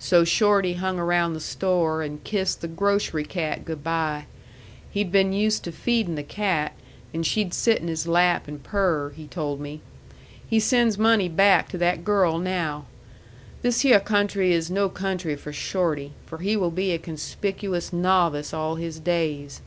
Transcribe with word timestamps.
So 0.00 0.24
Shorty 0.24 0.72
hung 0.72 0.98
around 0.98 1.34
the 1.34 1.40
store 1.40 2.02
and 2.02 2.24
kissed 2.24 2.62
the 2.62 2.66
grocery 2.66 3.22
cat 3.22 3.64
good 3.64 3.84
by. 3.84 4.26
He'd 4.90 5.12
been 5.12 5.32
used 5.32 5.62
to 5.62 5.70
feeding 5.70 6.16
the 6.16 6.24
cat, 6.24 6.72
and 7.14 7.24
she'd 7.24 7.54
sit 7.54 7.78
in 7.80 7.86
his 7.86 8.04
lap 8.08 8.48
and 8.48 8.60
purr, 8.60 9.10
he 9.10 9.28
told 9.28 9.60
me. 9.60 9.80
He 10.50 10.58
sends 10.58 10.98
money 10.98 11.28
back 11.28 11.68
to 11.68 11.78
that 11.78 12.04
girl 12.04 12.38
now. 12.38 12.86
This 13.62 13.82
hyeh 13.84 14.00
country 14.02 14.52
is 14.52 14.68
no 14.68 14.88
country 14.88 15.36
for 15.36 15.52
Shorty, 15.52 16.10
for 16.26 16.38
he 16.38 16.56
will 16.56 16.72
be 16.72 16.90
a 16.90 16.98
conspicuous 16.98 17.92
novice 17.92 18.52
all 18.52 18.74
his 18.74 18.98
days." 18.98 19.60